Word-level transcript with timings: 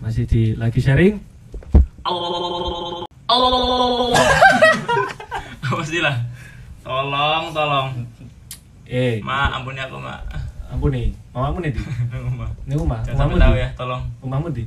masih 0.00 0.24
di 0.24 0.42
lagi 0.54 0.78
sharing 0.78 1.20
Pasti 5.70 5.98
lah. 5.98 6.16
Tolong, 6.82 7.44
tolong. 7.50 7.88
eh 8.84 9.22
Ma, 9.22 9.54
ampuni 9.54 9.78
aku, 9.78 9.96
Ma. 9.96 10.18
ampun 10.66 10.90
nih 10.90 11.10
mamamu 11.30 11.58
nih 11.60 11.70
di 11.70 11.82
Ma. 12.38 12.46
ini 12.62 12.74
rumah 12.74 13.02
Jangan 13.02 13.18
sampai 13.26 13.38
tahu 13.38 13.52
di 13.52 13.58
ya, 13.58 13.68
tolong. 13.74 14.02
rumahmu 14.18 14.48
di 14.50 14.64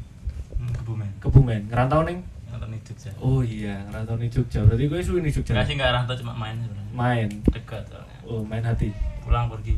Hmm, 0.53 0.71
Kebumen. 0.73 1.09
kebumen 1.19 1.61
ngerantau 1.67 2.03
neng 2.03 2.23
Nonton 2.47 2.69
di 2.69 2.79
Jogja. 2.81 3.11
oh 3.17 3.39
iya 3.39 3.83
ngerantau 3.83 4.15
nih 4.15 4.29
Jogja 4.29 4.63
berarti 4.63 4.83
gue 4.85 4.99
suwi 4.99 5.19
nih 5.19 5.31
Jogja 5.33 5.51
Enggak 5.53 5.65
sih 5.65 5.75
enggak 5.75 5.91
rantau 5.93 6.15
cuma 6.17 6.31
main 6.33 6.55
sebenarnya. 6.57 6.91
main 6.93 7.27
Dekat 7.45 7.83
soalnya. 7.85 8.15
oh 8.23 8.41
main 8.41 8.61
hati 8.61 8.89
Pulang 9.21 9.47
pergi. 9.47 9.75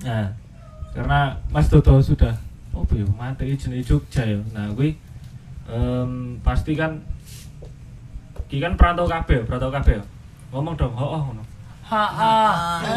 Nah, 0.00 0.32
karena 0.90 1.20
Mas 1.46 1.68
Toto 1.68 1.96
sudah 1.98 2.32
oh 2.72 2.86
ya 2.90 3.06
mati 3.14 3.54
jenis 3.54 3.86
Jogja 3.86 4.22
ya. 4.24 4.38
Nah, 4.54 4.70
gue 4.72 4.94
em, 5.66 6.38
pasti 6.40 6.74
kan 6.74 6.98
Ki 8.50 8.58
kan 8.58 8.74
perantau 8.74 9.06
kabeh, 9.06 9.46
perantau 9.46 9.70
kabeh. 9.70 9.94
ya? 9.94 10.04
Ngomong 10.50 10.74
dong, 10.74 10.90
oh 10.98 11.14
oh 11.14 11.22
ngono. 11.30 11.42
Ha 11.86 12.02
ha. 12.06 12.34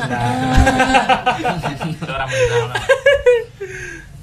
Beneran. 2.01 2.29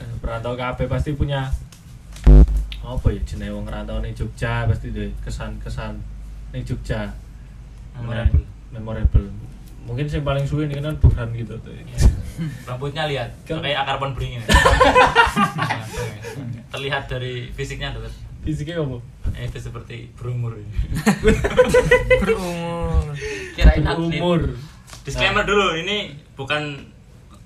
Eh, 0.02 0.10
Perantau 0.18 0.54
kabeh 0.58 0.86
pasti 0.90 1.14
punya 1.14 1.46
apa 2.80 3.06
ya 3.14 3.22
jenenge 3.22 3.54
wong 3.54 3.70
ngerantau 3.70 4.02
ning 4.02 4.10
Jogja 4.18 4.66
pasti 4.66 4.90
duwe 4.90 5.14
kesan-kesan 5.22 6.02
ning 6.50 6.62
Jogja. 6.66 7.14
Memorable. 7.94 8.42
Memorable. 8.74 9.26
Mungkin 9.86 10.10
yang 10.10 10.26
paling 10.26 10.42
suwe 10.46 10.66
ini 10.66 10.78
kan 10.78 10.98
Burhan 10.98 11.30
gitu 11.34 11.54
tuh. 11.62 11.70
Rambutnya 12.64 13.04
lihat, 13.04 13.28
Kan- 13.44 13.60
kayak 13.60 13.82
akar 13.82 13.96
pohon 13.96 14.12
beringin. 14.12 14.40
Terlihat 16.70 17.02
dari 17.06 17.50
fisiknya 17.50 17.90
tuh. 17.92 18.06
Fisiknya 18.40 18.78
apa? 18.78 18.96
Eh, 19.34 19.44
Itu 19.44 19.58
seperti 19.60 20.08
berumur 20.14 20.56
ini. 20.56 20.70
Berumur. 22.18 23.12
Kirain 23.52 23.84
atlet. 23.84 24.16
Umur. 24.16 24.40
Disclaimer 25.00 25.42
dulu, 25.42 25.76
ini 25.76 26.14
bukan 26.32 26.60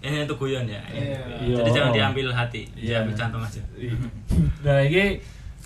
ini 0.01 0.23
untuk 0.23 0.39
guyon 0.39 0.65
ya. 0.67 0.81
Iya. 0.87 1.57
Jadi 1.59 1.69
jangan 1.73 1.91
diambil 1.91 2.27
hati, 2.31 2.69
Iya. 2.77 3.01
diambil 3.01 3.13
cantum 3.17 3.41
aja. 3.41 3.61
Nah, 4.61 4.79
ini 4.81 5.19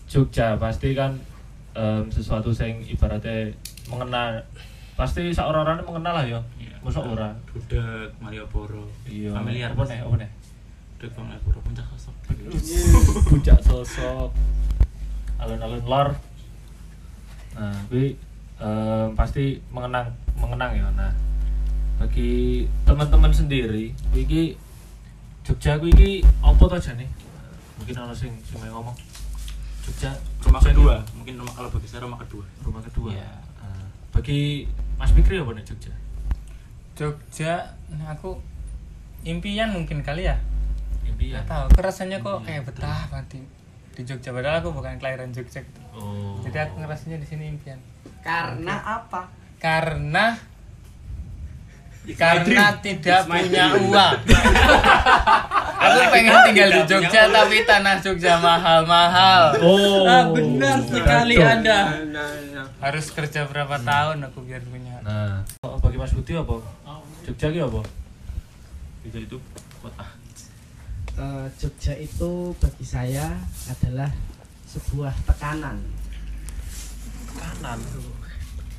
Jogja 0.06 0.54
pasti 0.56 0.94
kan 0.94 1.12
em, 1.74 2.06
sesuatu 2.08 2.48
yang 2.54 2.78
ibaratnya 2.80 3.52
mengenal 3.86 4.40
pasti 4.94 5.28
seorang-orang 5.28 5.82
mengenal 5.82 6.14
lah 6.14 6.24
ya. 6.24 6.38
Iya. 6.56 6.74
Masa 6.84 7.00
ora? 7.02 7.28
Budak, 7.50 8.10
Malioboro, 8.22 8.86
Iya. 9.04 9.34
familiar 9.34 9.70
Apa 9.74 9.82
nih? 9.86 9.98
Apa 10.02 10.16
nih? 10.16 10.30
Budak 10.98 11.12
Malioboro, 11.18 11.58
puncak 11.62 11.86
sosok. 11.92 12.14
Puncak 13.28 13.58
sosok 13.62 14.30
alun-alun 15.38 15.82
lor. 15.86 16.08
Nah, 17.54 17.74
gue 17.90 18.14
em, 18.58 19.08
pasti 19.14 19.62
mengenang 19.70 20.10
mengenang 20.34 20.74
ya. 20.74 20.86
Nah, 20.94 21.12
bagi 21.98 22.66
teman-teman 22.86 23.30
sendiri, 23.30 23.94
iki 24.14 24.58
Jogja 25.46 25.80
gue 25.80 25.88
iki 25.88 26.10
apa 26.44 26.64
aja 26.76 26.92
nih? 26.98 27.08
Mungkin 27.80 27.94
ada 27.96 28.14
sing 28.14 28.34
sing 28.44 28.58
mau 28.60 28.82
ngomong. 28.82 28.96
Jogja 29.86 30.12
Rumah 30.44 30.60
Jogja 30.60 30.74
kedua, 30.76 30.94
nih, 31.00 31.14
mungkin 31.16 31.34
rumah 31.40 31.54
kalau 31.56 31.70
bagi 31.72 31.88
saya 31.88 32.04
rumah 32.04 32.18
kedua. 32.20 32.44
rumah 32.60 32.82
kedua. 32.84 33.10
Iya. 33.16 33.30
Nah, 33.62 33.86
bagi 34.12 34.68
Mas 34.98 35.14
Fikri 35.14 35.38
apa 35.40 35.50
nih 35.54 35.64
Jogja? 35.64 35.94
Jogja, 36.98 37.78
nah 37.94 38.10
aku 38.10 38.42
impian 39.22 39.70
mungkin 39.70 40.02
kali 40.02 40.26
ya. 40.26 40.34
Impian. 41.06 41.46
Tahu, 41.46 41.70
aku 41.70 41.78
rasanya 41.78 42.18
kok 42.18 42.42
kayak 42.42 42.66
betah 42.66 43.06
banget 43.06 43.38
di, 43.38 43.40
di 43.94 44.02
Jogja. 44.02 44.34
Padahal 44.34 44.58
aku 44.58 44.74
bukan 44.74 44.98
kelahiran 44.98 45.30
Jogja. 45.30 45.62
gitu. 45.62 45.80
Oh. 45.94 46.42
Jadi 46.42 46.58
aku 46.58 46.82
ngerasanya 46.82 47.22
di 47.22 47.26
sini 47.30 47.54
impian. 47.54 47.78
Karena 48.18 48.82
apa? 48.82 49.30
Karena 49.62 50.34
karena 52.18 52.74
tidak 52.82 53.30
punya 53.30 53.78
uang. 53.78 54.16
aku 55.84 55.98
pengen 56.10 56.34
tinggal 56.50 56.68
di 56.72 56.82
Jogja 56.82 57.30
tapi 57.30 57.62
tanah 57.62 57.96
Jogja 58.02 58.42
mahal-mahal. 58.42 59.54
Oh. 59.60 60.02
Ah, 60.02 60.26
benar 60.32 60.82
sekali. 60.82 61.38
Anda. 61.38 61.94
Harus 62.78 63.10
kerja 63.14 63.44
berapa 63.46 63.76
tahun 63.82 64.24
aku 64.30 64.42
biar 64.46 64.62
punya. 64.66 64.98
Nah, 65.02 65.42
oh, 65.66 65.76
bagi 65.82 65.98
Mas 65.98 66.14
Budi 66.14 66.38
apa? 66.38 66.58
Jogja 67.28 67.48
ki 67.52 67.60
apa? 67.60 67.80
Itu 69.04 69.18
itu 69.20 69.36
kota. 69.84 70.06
Eh, 71.18 71.46
Jogja 71.60 71.92
itu 72.00 72.56
bagi 72.56 72.84
saya 72.88 73.36
adalah 73.68 74.08
sebuah 74.64 75.12
tekanan. 75.28 75.76
Kanan. 77.36 77.78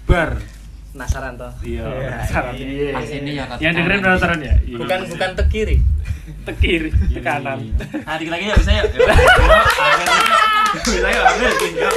Bar. 0.09 0.41
Penasaran 0.89 1.37
toh? 1.37 1.53
Iya. 1.61 1.85
Iya, 1.85 2.09
Penasaran. 2.09 2.53
iya. 2.57 2.65
Iya. 2.97 3.17
Ini 3.21 3.31
ya, 3.37 3.45
Yang 3.61 3.73
dengerin 3.77 4.01
penasaran 4.01 4.39
ya? 4.41 4.55
Iya. 4.65 4.77
Bukan 4.81 4.99
bukan 5.13 5.29
ke 5.37 5.43
kiri. 5.53 5.77
ke 6.45 6.53
kiri, 6.61 6.89
ke 6.89 7.21
kanan. 7.21 7.59
Nah, 8.05 8.15
dikit 8.17 8.33
lagi 8.33 8.49
ya 8.49 8.55
bisa 8.57 8.71
ya. 8.73 8.83
Bisa 10.69 11.07
yuk. 11.09 11.25
Yuk. 11.41 11.93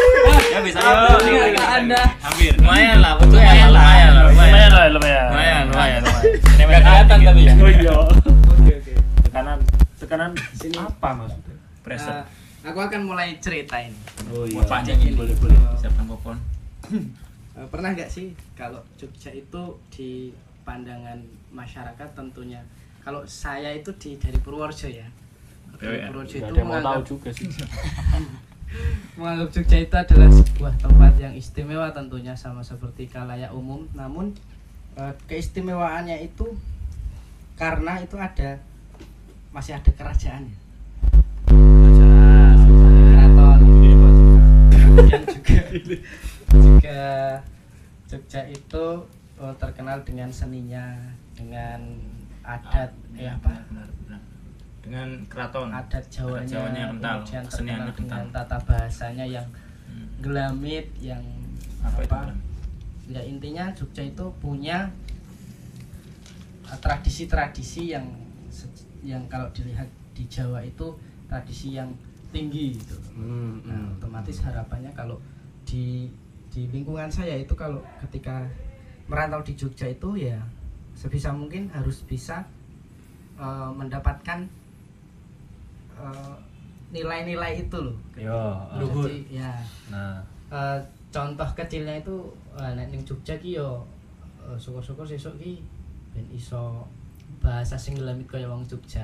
Ya 0.53 0.59
bisa 0.65 0.78
yuk. 0.81 0.93
Hampir, 1.21 1.60
Anda. 1.60 2.03
Hampir. 2.25 2.53
Lumayan 2.56 2.99
lah, 3.05 3.12
betul 3.21 3.37
lumayan 3.37 3.71
lah, 3.72 3.84
lumayan 3.84 4.10
Lumayan 4.33 4.71
lah, 4.72 4.84
lumayan. 4.88 5.27
Lumayan, 5.28 5.65
lumayan, 5.69 6.00
lumayan. 6.00 6.22
Nggak 6.62 6.81
kelihatan 6.83 7.19
tapi 7.21 7.41
ya. 7.44 7.53
Oh 7.53 7.69
iya. 7.69 7.93
Oke 7.93 8.72
oke. 8.81 8.93
Tekanan, 9.28 9.59
tekanan 10.00 10.31
Sini. 10.56 10.77
apa 10.81 11.09
maksudnya? 11.12 11.56
Pressure. 11.84 12.16
Eh, 12.16 12.69
aku 12.71 12.78
akan 12.81 13.00
mulai 13.05 13.37
ceritain. 13.43 13.93
Oh 14.33 14.49
Wah, 14.56 14.65
panjang 14.65 14.97
ini 15.03 15.12
boleh 15.12 15.34
boleh. 15.37 15.56
Siapkan 15.77 16.04
popcorn. 16.09 16.39
Eh, 17.53 17.66
pernah 17.69 17.93
nggak 17.93 18.09
sih 18.09 18.33
kalau 18.56 18.81
Jogja 18.97 19.28
itu 19.28 19.77
di 19.93 20.33
pandangan 20.65 21.21
masyarakat 21.53 22.09
tentunya 22.16 22.65
kalau 23.04 23.27
saya 23.28 23.75
itu 23.77 23.93
di 24.00 24.16
dari 24.16 24.39
Purworejo 24.41 24.89
ya 24.89 25.04
dari. 25.77 26.09
Purworejo 26.09 26.37
Gak 26.41 26.49
itu 26.49 26.54
menganggap, 26.65 27.04
juga 27.04 27.28
sih. 27.34 27.50
Menganggap 29.16 29.49
Jogja 29.53 29.78
itu 29.84 29.94
adalah 29.97 30.31
sebuah 30.33 30.75
tempat 30.81 31.12
yang 31.21 31.34
istimewa 31.37 31.93
tentunya 31.93 32.34
sama 32.34 32.65
seperti 32.65 33.06
kalayak 33.09 33.53
umum. 33.53 33.84
Namun 33.93 34.33
eh, 34.97 35.15
keistimewaannya 35.28 36.25
itu 36.25 36.56
karena 37.56 38.00
itu 38.00 38.16
ada 38.16 38.59
masih 39.53 39.77
ada 39.77 39.91
kerajaannya. 39.93 40.56
Keraton 43.12 43.60
kemudian 44.72 45.22
juga 45.28 45.60
juga 46.50 47.03
Jogja 48.09 48.43
itu 48.49 48.84
eh, 49.41 49.54
terkenal 49.60 50.00
dengan 50.04 50.33
seninya 50.33 50.97
dengan 51.37 51.81
adat 52.43 52.91
ya 53.15 53.39
apa. 53.39 53.54
Dengan 54.82 55.09
keraton. 55.31 55.70
adat 55.70 56.04
Jawanya, 56.10 56.47
Jawanya 56.48 56.81
yang 56.82 56.93
kental, 56.98 57.16
kemudian 57.22 57.43
terkenal 57.47 57.78
dengan 57.94 57.94
kental. 57.94 58.25
tata 58.34 58.59
bahasanya 58.66 59.26
yang 59.26 59.47
Hmm. 59.82 60.09
gelamit 60.19 60.87
yang 60.98 61.20
Apa 61.84 62.00
itu? 62.00 62.10
apa, 62.10 62.20
ya 63.06 63.21
intinya 63.21 63.69
Jogja 63.71 64.03
itu 64.03 64.25
punya 64.41 64.88
uh, 66.65 66.78
tradisi-tradisi 66.78 67.92
yang 67.92 68.06
yang 69.03 69.22
kalau 69.26 69.50
dilihat 69.50 69.84
di 70.15 70.25
Jawa 70.26 70.62
itu 70.62 70.94
tradisi 71.26 71.75
yang 71.75 71.91
tinggi 72.31 72.78
gitu. 72.78 72.97
Hmm, 73.12 73.60
Nah, 73.66 73.76
hmm. 73.76 73.98
otomatis 73.98 74.41
harapannya 74.41 74.91
kalau 74.94 75.19
di 75.66 76.09
di 76.48 76.69
lingkungan 76.69 77.09
saya 77.09 77.37
itu 77.37 77.53
kalau 77.53 77.81
ketika 78.00 78.44
merantau 79.06 79.42
di 79.42 79.53
Jogja 79.53 79.88
itu 79.88 80.16
ya 80.16 80.38
sebisa 80.94 81.32
mungkin 81.32 81.69
harus 81.69 82.04
bisa 82.04 82.44
uh, 83.37 83.72
mendapatkan 83.72 84.47
uh, 85.94 86.34
nilai-nilai 86.91 87.60
itu 87.60 87.76
loh. 87.78 87.97
Yo. 88.14 88.30
ah. 88.30 88.76
Luhur. 88.76 89.08
ya. 89.27 89.53
Nah, 89.89 90.21
Eh, 90.48 90.77
contoh 91.09 91.48
kecilnya 91.56 91.97
itu 91.97 92.12
uh, 92.53 92.71
nek 92.71 92.84
ning 92.86 93.00
Jogja 93.03 93.33
ki 93.34 93.56
yo 93.56 93.80
eh, 94.39 94.53
syukur-syukur 94.54 95.00
sesuk 95.03 95.33
ki 95.34 95.65
ben 96.12 96.28
iso 96.30 96.84
bahasa 97.41 97.72
sing 97.74 97.97
gelamit 97.97 98.28
kaya 98.28 98.44
wong 98.44 98.60
Jogja. 98.62 99.00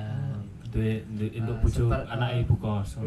duwe 0.69 1.01
duwe 1.09 1.33
untuk 1.35 1.57
bujuk 1.59 1.89
separ- 1.89 2.05
anak 2.07 2.37
ibu 2.39 2.53
kos. 2.55 3.01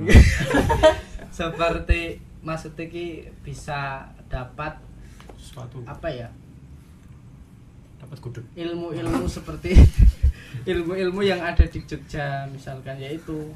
Seperti 1.30 2.18
maksudnya 2.40 2.84
ki 2.84 3.06
bisa 3.40 4.02
dapat 4.26 4.74
Suatu 5.38 5.78
apa 5.84 6.08
ya? 6.08 6.26
dapat 7.98 8.18
gudeg. 8.18 8.42
ilmu-ilmu 8.56 9.22
seperti 9.24 9.78
ilmu-ilmu 10.72 11.22
yang 11.22 11.38
ada 11.38 11.62
di 11.62 11.78
Jogja 11.80 12.42
misalkan 12.44 12.98
yaitu 12.98 13.46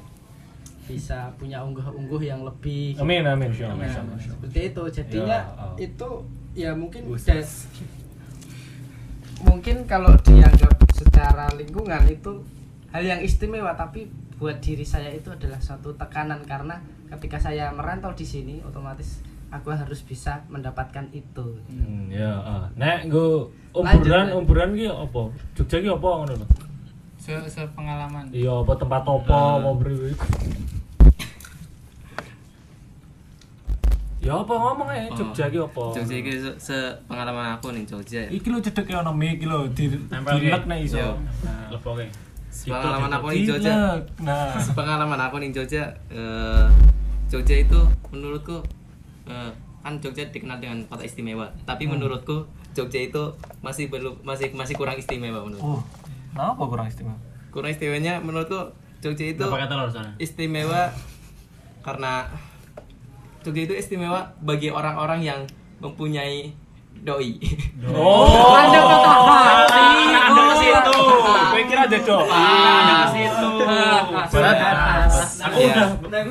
bisa 0.87 1.27
punya 1.35 1.59
unggah-ungguh 1.59 2.21
yang 2.21 2.41
lebih 2.41 2.95
Amin 2.97 3.21
amin 3.21 3.51
Nah, 3.51 3.57
syah, 3.75 3.75
syah. 4.17 4.31
seperti 4.31 4.59
itu 4.65 4.81
jadinya 4.89 5.37
Ya, 5.37 5.59
oh. 5.59 5.75
itu 5.77 6.09
ya 6.53 6.71
mungkin 6.71 7.11
da- 7.13 7.43
mungkin 9.39 9.85
kalau 9.85 10.09
dianggap 10.19 10.73
secara 10.89 11.45
lingkungan 11.53 12.01
itu 12.07 12.41
hal 12.89 13.03
yang 13.03 13.19
istimewa 13.19 13.75
tapi 13.75 14.07
buat 14.35 14.57
diri 14.57 14.81
saya 14.81 15.09
itu 15.09 15.27
adalah 15.27 15.59
satu 15.59 15.93
tekanan 15.93 16.41
karena 16.43 16.79
ketika 17.07 17.37
saya 17.37 17.69
merantau 17.69 18.09
di 18.11 18.23
sini 18.23 18.55
otomatis 18.61 19.21
aku 19.47 19.69
harus 19.71 20.01
bisa 20.01 20.41
mendapatkan 20.47 21.05
itu 21.11 21.59
Hmm, 21.67 22.07
ya, 22.07 22.31
ah. 22.33 22.65
Nek 22.73 23.07
nggo 23.07 23.47
Lanjut, 23.73 24.01
umburan, 24.01 24.25
umburan 24.33 24.69
ki 24.73 24.85
apa? 24.87 25.21
Jogja 25.53 25.77
ki 25.77 25.89
apa 25.91 26.07
ngono 26.07 26.33
lho? 26.35 26.47
Se 27.17 27.29
sepengalaman. 27.45 28.25
Iya, 28.31 28.49
apa 28.57 28.73
tempat 28.73 29.03
apa, 29.03 29.37
apa 29.59 29.69
priwe? 29.75 30.09
Ya 34.27 34.35
apa 34.35 34.53
ngomong 34.59 34.91
ae, 34.91 35.07
Jogja 35.15 35.47
ki 35.47 35.55
apa? 35.63 35.83
Jogja 35.95 36.15
iki 36.19 36.31
se- 36.35 36.59
sepengalaman 36.59 37.55
aku 37.55 37.71
ning 37.71 37.87
Jogja 37.87 38.27
ya. 38.27 38.29
Iki 38.35 38.47
lho 38.51 38.59
cedek 38.59 38.91
ono 38.91 39.15
mic 39.15 39.39
iki 39.39 39.47
lho, 39.47 39.71
di 39.71 39.87
dilek 39.87 40.67
nek 40.67 40.79
iso. 40.83 40.99
Nah, 40.99 41.71
lepoke. 41.71 42.03
Sepengalaman 42.51 43.07
aku 43.07 43.25
ning 43.31 43.47
Jogja. 43.47 43.71
Nah, 44.19 44.51
Sepengalaman 44.67 45.19
aku 45.23 45.39
ning 45.39 45.55
Jogja 45.55 45.95
eh, 46.11 46.67
Jogja 47.31 47.55
itu 47.55 47.79
menurutku 48.11 48.59
eh, 49.31 49.51
kan 49.79 49.95
Jogja 50.03 50.27
dikenal 50.27 50.59
dengan 50.59 50.83
kota 50.91 51.07
istimewa, 51.07 51.47
tapi 51.63 51.87
menurutku 51.87 52.43
Jogja 52.75 52.99
itu 53.07 53.31
masih 53.63 53.87
belum 53.87 54.27
masih 54.27 54.51
masih 54.51 54.75
kurang 54.75 54.99
istimewa 54.99 55.39
menurutku. 55.39 55.79
oh, 55.79 55.81
kenapa 56.35 56.63
kurang 56.67 56.87
istimewa? 56.91 57.15
Kurang 57.55 57.71
istimewanya 57.71 58.19
menurutku 58.19 58.75
Jogja 58.99 59.23
itu 59.23 59.39
Apa 59.47 59.63
kata 59.63 59.87
istimewa 60.19 60.91
karena 61.79 62.27
Jogja 63.47 63.63
itu 63.63 63.73
istimewa 63.73 64.27
bagi 64.43 64.67
orang-orang 64.67 65.23
yang 65.23 65.39
mempunyai 65.79 66.51
doi. 66.99 67.39
Oh, 67.87 68.51
Anda 68.51 68.79
patah 68.81 69.19
hati. 69.23 69.87
Anda 70.11 70.41
ke 70.43 70.55
situ. 70.59 70.99
Gue 71.47 71.61
kira 71.63 71.81
ada 71.85 71.97
dong. 71.97 72.27
Anda 72.27 72.93
ke 72.99 73.07
situ. 73.13 73.49
Berat. 74.27 74.57
Aku 75.39 75.55
Iya. 75.57 75.83
udah 75.95 76.21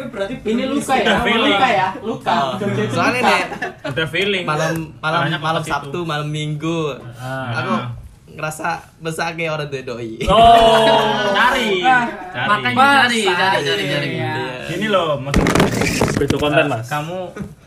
ini 0.45 0.65
luka 0.67 0.93
ya 0.95 1.17
feeling. 1.25 1.57
luka 1.57 1.69
ya 1.71 1.89
luka 2.03 2.29
Ah. 2.29 2.53
Jogja 2.61 2.83
itu 2.83 2.93
Soalnya 2.93 3.17
luka. 3.17 3.31
nih 3.31 3.41
udah 3.89 4.07
feeling. 4.07 4.45
malam 4.45 4.75
malam 4.99 5.21
malam. 5.41 5.63
Sabtu, 5.65 6.05
malam 6.05 6.29
Minggu. 6.29 7.01
Ah. 7.17 7.57
Aku 7.57 7.73
ngerasa 8.29 8.69
besar 9.01 9.33
kayak 9.33 9.57
orang 9.57 9.73
doi. 9.73 10.21
Oh, 10.29 11.33
Cari. 11.33 11.81
Makanya 12.29 13.09
cari, 13.09 13.21
cari, 13.25 13.61
cari, 13.65 13.85
cari. 13.89 14.09
Gini 14.67 14.87
loh, 14.87 15.17
maksud 15.17 15.45
Beda 16.17 16.37
konten, 16.37 16.65
Mas. 16.67 16.87
kamu 16.89 17.19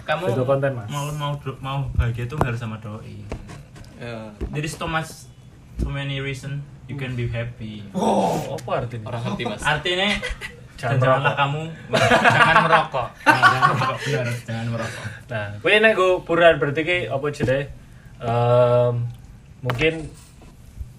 kamu 0.03 0.23
Beda 0.27 0.43
konten, 0.43 0.71
Mas. 0.73 0.87
mau 0.89 1.05
mau 1.13 1.31
mau 1.59 1.79
bahagia 1.93 2.25
itu 2.25 2.35
harus 2.35 2.57
sama 2.57 2.75
doi. 2.79 3.23
Ya. 3.95 4.31
There 4.49 4.61
is 4.61 4.73
so 4.73 4.85
much 4.85 5.27
so 5.75 5.87
many 5.87 6.19
reason 6.19 6.59
you 6.85 6.95
can 6.95 7.13
be 7.13 7.25
happy. 7.25 7.83
Oh, 7.91 8.55
apa 8.55 8.83
artinya? 8.83 9.05
Orang 9.07 9.21
ngerti 9.25 9.43
mas. 9.45 9.61
Artinya 9.61 10.07
Jangan 10.75 10.95
janganlah 10.95 11.35
merokok. 11.35 11.35
kamu 11.35 11.61
Jangan 12.31 12.55
merokok. 12.63 13.07
Nah, 13.19 13.35
jangan 13.35 13.61
merokok 13.69 13.97
benar, 13.99 14.27
jangan 14.41 14.65
merokok. 14.69 15.03
Nah, 15.27 15.45
kowe 15.59 15.75
nek 15.75 15.93
go 15.93 16.07
buran 16.21 16.53
berarti 16.55 16.81
ki 16.81 16.97
apa 17.07 17.25
jenenge? 17.29 17.61
Ehm 18.19 18.93
mungkin 19.59 19.93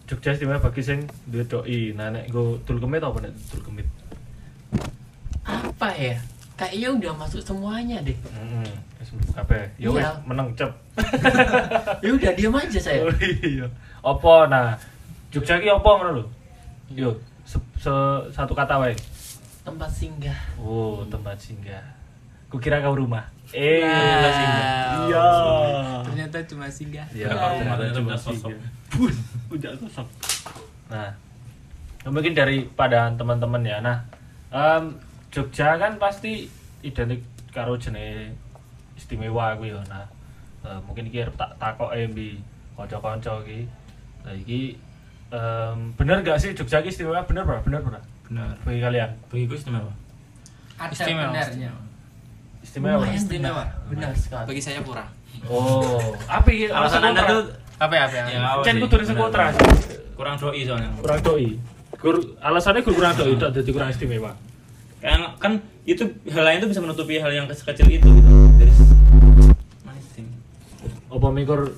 Jogja 0.04 0.34
istimewa 0.34 0.60
bagi 0.60 0.82
sing 0.82 0.98
duwe 1.24 1.44
doi. 1.44 1.92
Nah, 1.92 2.10
nek 2.10 2.28
go 2.28 2.60
tul 2.62 2.76
kemit 2.76 3.00
apa 3.00 3.18
nek 3.20 3.32
tul 3.48 3.60
kemit? 3.62 3.88
Apa 5.50 5.88
ya? 5.92 6.16
Kayaknya 6.54 6.88
udah 6.92 7.12
masuk 7.16 7.40
semuanya 7.40 7.98
deh. 8.00 8.14
Mlebu 9.00 9.32
kabeh. 9.32 9.64
Ya 9.74 9.88
wis 9.88 10.04
Iya. 10.04 10.12
meneng 10.22 10.48
cep. 10.54 10.70
Ya 12.04 12.10
udah 12.12 12.32
diam 12.34 12.54
aja 12.54 12.78
saya. 12.78 13.00
Oh 13.02 13.12
iya. 13.18 13.66
Apa 14.00 14.46
nah 14.46 14.76
Jogja 15.30 15.56
ki 15.56 15.68
apa 15.68 15.88
ngono 15.88 16.10
lho? 16.12 16.24
Yo, 16.90 17.10
se- 17.42 17.62
se- 17.76 18.24
satu 18.30 18.52
kata 18.52 18.76
wae. 18.76 18.94
Tempat 19.62 19.88
singgah. 19.88 20.34
Oh, 20.56 21.06
tempat 21.06 21.38
singgah. 21.38 21.80
Kukira 22.48 22.80
kau 22.80 22.92
rumah. 22.92 23.30
Eh, 23.50 23.78
Wow. 23.78 23.94
tempat 23.94 24.32
singgah. 24.34 24.66
Iya. 25.00 25.26
Ternyata 26.02 26.36
cuma 26.44 26.66
singgah. 26.66 27.06
Iya, 27.10 27.26
Ternyata 27.30 27.54
ternyata 27.56 27.94
cuma 27.94 28.14
sosok. 28.14 28.50
singgah. 28.50 28.70
Punya 29.46 29.70
sosok. 29.76 30.06
Nah, 30.90 31.08
mungkin 32.04 32.34
daripada 32.34 33.06
teman-teman 33.14 33.62
ya. 33.62 33.78
Nah, 33.78 34.02
em, 34.50 34.98
Jogja 35.30 35.78
kan 35.78 35.94
pasti 35.96 36.50
identik 36.82 37.22
karo 37.50 37.78
jenis 37.78 38.34
istimewa 38.98 39.54
kuwi 39.56 39.70
ya. 39.70 39.80
Nah, 39.86 40.06
eh, 40.66 40.78
mungkin 40.84 41.06
iki 41.06 41.22
arep 41.22 41.34
tak 41.38 41.54
takoke 41.56 41.96
mbi 42.10 42.38
kanca-kanca 42.74 43.38
iki. 43.46 43.64
Nah, 44.26 44.34
iki 44.34 44.74
em, 45.30 45.94
bener 45.94 46.20
gak 46.20 46.38
sih 46.42 46.50
Jogja 46.52 46.82
iki 46.82 46.90
istimewa? 46.90 47.22
Bener, 47.24 47.46
Bro? 47.46 47.62
Bener, 47.62 47.80
Bro? 47.80 48.00
Benar. 48.26 48.54
Bagi 48.62 48.80
kalian. 48.80 49.10
Bagiku 49.30 49.54
istimewa. 49.54 49.92
ada 50.80 50.96
Istimewa. 50.96 51.28
benarnya 51.28 51.70
Istimewa. 52.64 52.96
Lumayan 53.04 53.16
istimewa. 53.16 53.64
Benar 53.92 54.10
sekali. 54.16 54.44
Bagi 54.48 54.62
saya 54.64 54.80
kurang. 54.80 55.08
Oh, 55.46 56.12
apa 56.26 56.48
iki? 56.50 56.66
Alasan 56.68 57.04
Anda 57.06 57.22
tuh 57.24 57.42
Apa 57.80 57.94
ya? 57.96 58.04
Apa 58.04 58.16
ya? 58.16 58.24
Ya, 58.28 58.38
apa 58.44 58.60
Cen 58.60 58.76
kudu 58.76 58.96
teras. 59.32 59.56
kurang 60.12 60.36
doi 60.36 60.60
soalnya. 60.68 60.88
Kurang 61.00 61.20
doi. 61.24 61.56
Gur, 61.96 62.16
alasannya 62.40 62.80
kurang 62.84 63.12
doi, 63.16 63.32
tak 63.40 63.56
jadi 63.56 63.70
kurang 63.72 63.88
istimewa. 63.88 64.32
Kan 65.00 65.20
kan 65.36 65.52
itu 65.82 66.04
hal 66.28 66.44
lain 66.44 66.58
itu 66.60 66.68
bisa 66.68 66.80
menutupi 66.80 67.16
hal 67.16 67.32
yang 67.32 67.48
kecil 67.48 67.88
itu 67.88 68.04
gitu. 68.04 68.30
Dari 68.56 68.72
nice 69.82 70.08
thing. 70.12 70.28
Apa 71.08 71.28
mikir 71.28 71.72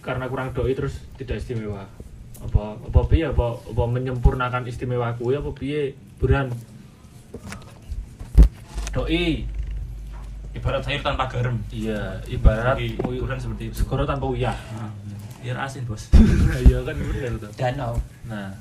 karena 0.00 0.26
kurang 0.26 0.50
doi 0.50 0.74
terus 0.74 0.98
tidak 1.14 1.38
istimewa? 1.38 1.86
Apa 2.42 2.76
apa 2.76 3.00
piye 3.06 3.30
apa 3.30 3.56
apa 3.56 3.82
menyempurnakan 3.86 4.66
istimewa 4.66 5.14
aku 5.14 5.30
ya 5.30 5.38
apa 5.38 5.50
piye? 5.50 5.94
Buran. 6.18 6.50
Doi. 8.90 9.46
Ibarat 10.54 10.86
sayur 10.86 11.02
tanpa 11.02 11.26
garam. 11.26 11.58
Iya, 11.68 12.22
ibarat 12.30 12.78
Bagi 12.78 12.94
uy- 13.02 13.18
ukuran 13.18 13.38
seperti 13.38 13.62
itu. 13.66 13.82
segoro 13.82 14.06
tanpa 14.06 14.30
uyah. 14.30 14.54
Nah, 14.54 14.90
biar 15.42 15.58
asin, 15.60 15.82
Bos. 15.82 16.14
Iya 16.62 16.78
kan 16.86 16.94
bener 16.94 17.32
tuh. 17.42 17.50
Danau. 17.58 17.98
Nah, 18.30 18.54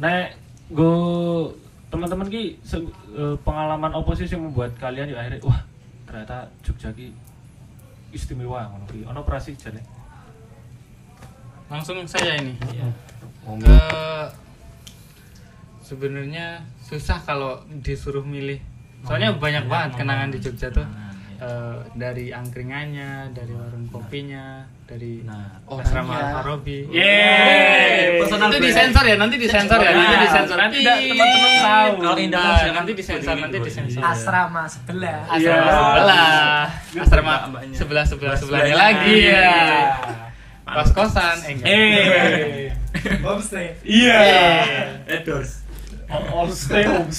nek 0.00 0.32
go 0.72 1.52
teman-teman 1.96 2.28
ki 2.28 2.60
se- 2.60 2.92
eh, 3.16 3.36
pengalaman 3.40 3.96
yang 4.28 4.44
membuat 4.44 4.76
kalian 4.76 5.08
ya 5.08 5.16
akhirnya 5.24 5.40
wah 5.48 5.64
ternyata 6.04 6.44
Jogja 6.60 6.92
ki 6.92 7.08
istimewa 8.12 8.68
ngono 8.68 8.84
ki. 8.84 9.00
Ono 9.08 9.18
operasi 9.24 9.56
jane. 9.56 9.80
Langsung 11.72 12.04
saya 12.06 12.36
ini. 12.38 12.52
Ngomong. 13.42 13.64
Eh, 13.64 14.26
sebenarnya 15.82 16.62
susah 16.84 17.18
kalau 17.24 17.64
disuruh 17.82 18.22
milih. 18.22 18.60
Soalnya 19.08 19.34
banyak 19.34 19.64
banget 19.66 19.90
kenangan 19.98 20.28
di 20.30 20.38
Jogja 20.38 20.68
tuh. 20.70 20.86
Nah, 21.36 21.44
iya. 21.44 21.52
Eh, 21.52 21.76
dari 21.94 22.26
angkringannya, 22.28 23.30
dari 23.30 23.52
warung 23.52 23.86
kopinya, 23.86 24.64
dari 24.82 25.20
Nah, 25.20 25.60
asrama 25.66 26.16
orangnya. 26.16 26.32
Al-Farabi. 26.32 26.78
Yeay. 26.88 28.20
Personal 28.20 28.48
Itu 28.48 28.58
disensor 28.62 29.04
ya, 29.04 29.16
nanti 29.16 29.36
disensor 29.36 29.78
ya, 29.78 29.90
nanti 29.90 30.06
Nah, 30.08 30.22
disensor. 30.22 30.56
nanti 30.56 30.78
teman-teman 30.82 31.52
tahu. 31.60 31.90
Kalau 31.98 32.16
indah 32.16 32.40
Nah, 32.40 32.72
nanti 32.72 32.92
disensor, 32.92 33.34
nanti 33.36 33.58
disensor. 33.60 34.00
Iya. 34.00 34.08
asrama 34.08 34.62
sebelah 34.64 35.20
Iya. 35.32 35.56
Asrama 35.56 35.70
sebelah, 35.70 36.64
asrama 36.96 37.34
sebelah 37.44 37.74
sebelah 37.74 38.04
Sebelah 38.06 38.36
sebelahnya 38.36 38.76
lagi 38.76 39.16
ya. 39.26 39.54
Kos 40.66 40.90
kosan, 40.90 41.36
eh 41.46 41.52
enggak. 41.54 41.68
Homestay 43.24 43.76
Iya. 43.84 44.22
Endorse. 45.06 45.62
All 46.06 46.50
stay 46.50 46.82
home 46.82 47.10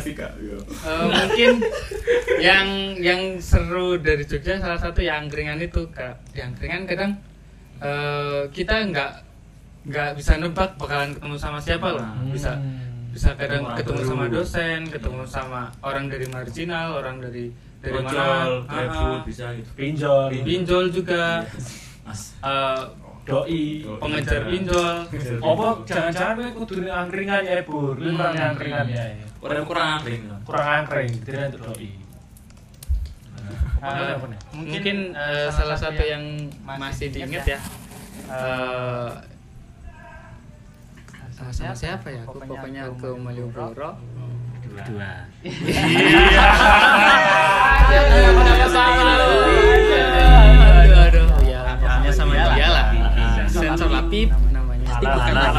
Ervika. 0.00 0.28
Iya. 0.36 0.58
Eh, 0.64 1.06
mungkin 1.06 1.52
yang 2.40 2.68
yang 2.96 3.20
seru 3.38 4.00
dari 4.00 4.24
Jogja 4.24 4.56
salah 4.56 4.80
satu 4.80 5.00
ya 5.00 5.20
angkringan 5.20 5.60
itu 5.60 5.86
kak 5.92 6.18
di 6.32 6.40
angkringan 6.40 6.88
kadang 6.88 7.12
eh, 7.78 8.48
kita 8.50 8.88
nggak 8.88 9.12
nggak 9.80 10.10
bisa 10.12 10.36
nebak 10.36 10.76
bakalan 10.76 11.16
ketemu 11.16 11.36
sama 11.36 11.56
siapa 11.56 11.96
loh 11.96 12.04
bisa 12.28 12.60
bisa 13.10 13.32
kadang 13.34 13.64
Ketemu 13.64 13.74
orang 13.74 13.78
ketemu 13.80 14.00
sama 14.06 14.24
dosen 14.28 14.80
ketemu 14.86 15.22
sama 15.26 15.60
orang 15.80 16.04
dari 16.06 16.26
marginal 16.28 16.88
orang 16.94 17.16
dari 17.18 17.48
dari 17.80 17.96
Ojol, 17.96 18.06
mana 18.06 18.68
GrabFood 18.68 19.20
bisa 19.24 19.46
gitu. 19.56 19.70
Pinjol. 19.72 20.28
pinjol 20.44 20.84
juga 20.92 21.42
Mas. 22.04 22.36
eh, 22.38 22.82
Doi. 23.20 23.84
pengejar 24.00 24.42
pinjol 24.48 24.96
Apa 25.40 25.66
jangan-jangan 25.84 26.34
kowe 26.40 26.50
kudu 26.60 26.74
ning 26.82 26.92
angkringan 26.92 27.42
ya, 27.44 27.62
Bur. 27.64 27.94
Lu 27.96 28.10
kurang 28.12 28.32
ning 28.36 28.46
angkringan 28.52 28.86
ya. 28.90 29.04
Kurang 29.40 29.64
kurang. 29.64 29.88
Angkring. 30.00 30.22
Kurang. 30.44 30.66
Angkring, 30.84 31.10
tidak 31.24 31.56
untuk 31.56 31.72
doi. 31.72 31.90
Eh, 33.80 34.12
apa 34.12 34.28
nih? 34.28 34.36
mungkin 34.52 34.96
eh, 35.16 35.48
salah 35.48 35.72
satu 35.72 36.04
yang 36.04 36.20
masih 36.60 37.08
diingat 37.08 37.48
ya. 37.48 37.58
eh, 38.28 39.10
sama 41.32 41.48
sama 41.48 41.72
siapa? 41.72 42.12
ya? 42.12 42.20
Aku 42.28 42.36
pokoknya 42.36 42.92
ke 43.00 43.08
Malioboro 43.16 43.96
Dua. 44.70 45.26
aduh 50.70 51.00
aduh 51.10 51.26
ya 51.42 51.58
pokoknya 51.80 52.12
sama 52.14 52.34
dia 52.54 52.68
lah. 52.70 52.86
sensor 53.50 53.88
lapip 53.90 54.28
namanya. 54.52 54.86
Bukan 55.00 55.34
alah, 55.34 55.52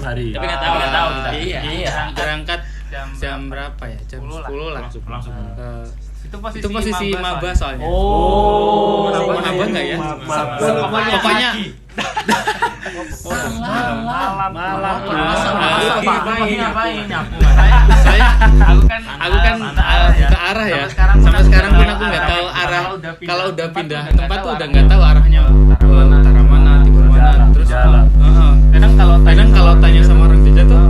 hari. 0.00 0.32
Tapi 0.34 0.44
nggak 0.48 0.60
tahu, 0.60 0.72
nggak 0.74 0.90
tahu 0.90 1.08
kita. 1.14 1.30
iya. 1.70 1.92
Berangkat 2.16 2.59
jam 3.00 3.08
jam 3.16 3.38
berapa 3.48 3.84
ya 3.86 4.00
jam 4.06 4.20
10 4.22 4.28
lah. 4.30 4.44
10 4.46 4.60
lah 4.66 4.80
langsung 4.82 5.02
langsung 5.06 5.32
Eh, 5.56 5.84
Itu 6.22 6.36
posisi, 6.36 6.60
itu 6.60 6.68
posisi 6.68 7.06
maba 7.16 7.50
soalnya 7.50 7.80
Oh, 7.82 9.08
Mau 9.08 9.40
nambah 9.40 9.66
nggak 9.66 9.84
ya? 9.86 9.96
Pokoknya 9.96 11.16
pokoknya 11.18 11.50
malam 13.60 14.52
malam 14.52 15.00
Masa- 15.10 15.52
masa- 15.52 16.00
ngapain 16.00 16.54
ngapain 16.54 17.04
saya 17.98 18.28
aku 18.40 18.82
kan 18.86 19.02
aku 19.18 19.36
kan 19.38 19.54
uh, 19.74 20.10
ke 20.12 20.36
arah 20.38 20.66
ya 20.66 20.84
sampai 20.88 21.42
sekarang 21.42 21.70
pun 21.72 21.86
aku 21.88 22.04
nggak 22.04 22.24
tahu 22.26 22.46
arah 22.48 22.82
kalau 23.20 23.44
udah 23.50 23.68
pindah 23.70 24.02
tempat 24.10 24.38
tuh 24.38 24.50
udah 24.54 24.66
nggak 24.66 24.86
tahu 24.86 25.02
arahnya 25.02 25.40
uh, 25.42 26.08
utara 26.10 26.42
mana 26.42 26.72
timur 26.82 27.04
mana 27.06 27.44
terus 27.50 27.68
Jalan. 27.68 28.06
uh, 28.18 28.54
kadang 28.70 28.92
kalau 28.94 29.16
kadang 29.20 29.48
kalau 29.50 29.72
tanya 29.78 30.02
sama 30.02 30.22
orang 30.24 30.40
Jogja 30.42 30.64
tuh 30.64 30.80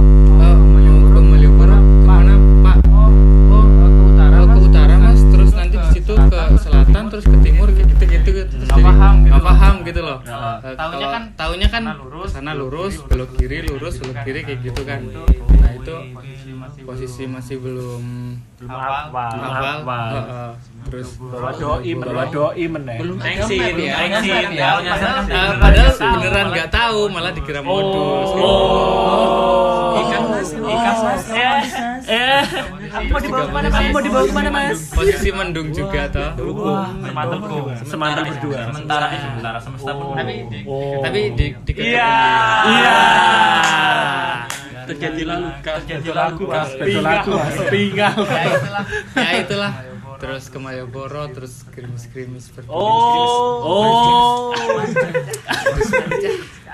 terus 7.21 7.37
ke 7.37 7.45
timur 7.45 7.69
kayak 7.69 7.87
gitu 7.87 8.05
gitu 8.07 8.31
terus 8.43 8.65
Nggak 8.65 8.81
paham 8.81 9.15
gitu. 9.15 9.29
nggak 9.29 9.45
paham 9.45 9.75
gitu 9.85 10.00
loh 10.00 10.19
Ya. 10.23 10.37
Eh, 10.59 10.73
Taunya 10.73 10.97
kalau- 10.97 11.12
kan 11.12 11.23
taunya 11.37 11.69
kan 11.69 11.83
sana 11.83 11.95
lurus, 11.99 12.29
sana 12.33 12.53
lurus 12.55 12.95
belok 13.05 13.31
kiri 13.35 13.59
lurus 13.62 13.95
belok 13.95 14.17
kiri 14.23 14.41
kayak 14.41 14.61
gitu 14.62 14.81
kan 14.83 15.00
nah 15.53 15.71
itu 15.71 15.95
posisi 16.11 16.50
masih 16.55 16.81
posisi 16.83 17.23
masih 17.27 17.57
belum 17.59 18.03
hafal. 18.62 20.09
Heeh. 20.11 20.50
terus 20.83 21.09
bawa 21.19 21.50
doi 21.53 21.93
bawa 21.95 22.25
doi 22.27 22.65
meneh 22.67 22.97
belum 22.99 23.17
thanksin 23.19 23.61
ya. 23.77 23.95
thanksin 23.95 24.47
ya. 24.50 24.69
Padahal- 25.55 25.97
beneran 26.17 26.47
nggak 26.50 26.69
tahu 26.71 27.00
malah 27.07 27.31
dikira 27.31 27.61
modus 27.61 28.31
Oh. 28.33 30.00
ikan 30.00 30.23
ikan 30.67 30.95
mas 31.03 31.25
eh 31.29 31.61
eh 32.09 32.43
mau 32.90 33.20
dibawa 33.23 33.44
ke 33.47 33.52
mana 33.54 33.68
mas? 33.70 33.87
Mau 33.94 34.02
dibawa 34.02 34.25
ke 34.26 34.35
mana 34.35 34.50
mas? 34.50 34.78
posisi 34.90 35.28
mendung 35.30 35.68
juga 35.70 36.02
toh. 36.11 36.30
semantelku 37.00 37.59
semantar 37.87 38.23
berdua. 38.26 38.61
sementara 38.70 39.06
ini 39.14 39.26
sementara 39.30 39.59
semesta 39.62 39.90
pun 39.94 40.06
tapi 40.18 40.35
tapi 41.02 41.20
di 41.38 41.47
di 41.62 41.73
iya. 41.78 42.12
iya. 42.66 42.99
Terjadilah 44.90 45.38
luka 45.38 45.73
terjadilah 45.87 46.25
aku 46.35 46.44
terjadilah 46.50 47.12
aku 47.23 47.30
tinggal 47.70 48.14
ya 48.26 48.42
itulah. 48.50 48.85
Ya 49.14 49.30
itulah. 49.38 49.73
Terus 50.20 50.52
ke 50.52 50.59
Malioboro 50.61 51.32
terus 51.32 51.64
krimis-krimis 51.73 52.52
seperti 52.52 52.68
oh. 52.68 53.64
Oh 53.64 54.52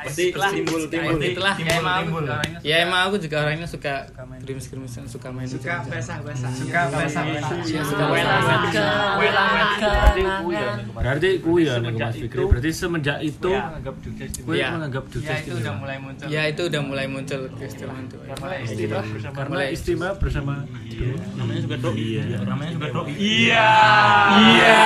pasti 0.06 0.32
timbul 0.32 0.82
timbul 0.86 1.18
Ya, 1.18 1.28
itulah. 1.34 1.54
ya 1.58 1.72
emang 1.82 2.02
ya 2.62 2.76
emang 2.86 3.00
aku 3.10 3.16
juga 3.18 3.42
orangnya 3.42 3.66
suka 3.66 4.06
krimis-krimis 4.46 4.94
suka 5.10 5.28
main 5.28 5.44
suka 5.44 5.82
basah-basah. 5.84 6.50
suka 6.54 6.80
basah-basah 6.88 7.58
Iya, 7.66 7.82
suka 7.82 8.04
welang 8.08 8.42
basah. 8.46 9.18
welang 9.18 9.48
berarti 9.50 10.22
kuwi 10.38 10.54
ya 10.54 10.70
berarti 10.94 11.28
kuwi 11.42 11.62
ya 11.66 11.74
nih 11.82 11.92
Mas 11.92 12.14
Fikri 12.14 12.42
berarti 12.46 12.70
semenjak 12.70 13.18
itu 13.20 13.50
kuwi 14.46 14.56
Iya. 14.56 14.68
menganggap 14.72 15.04
Jogja 15.10 15.34
ya 15.34 15.42
itu 15.42 15.52
udah 15.58 15.72
mulai 15.74 15.96
muncul 15.98 16.26
ya 16.30 16.42
itu 16.46 16.62
udah 16.62 16.80
mulai 16.80 17.06
muncul 17.10 17.40
itu 17.50 18.96
karena 19.34 19.62
istimewa 19.68 20.14
bersama 20.14 20.62
namanya 21.36 21.60
juga 21.60 21.76
doi 21.82 21.98
Iya. 21.98 22.38
namanya 22.46 22.70
juga 22.72 22.88
doi 22.94 23.12
iya 23.18 23.68
iya 24.38 24.78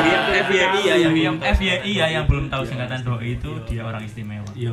yang 0.00 0.24
FYI 0.40 0.80
ya 0.80 0.94
yang 0.96 1.14
yang 1.14 1.36
FYI 1.36 1.92
ya 1.92 2.06
yang 2.08 2.24
belum 2.24 2.48
tahu 2.48 2.62
singkatan 2.64 3.02
doi 3.02 3.36
itu 3.36 3.50
dia 3.66 3.82
orang 3.84 4.02
istimewa 4.06 4.46
iya. 4.54 4.70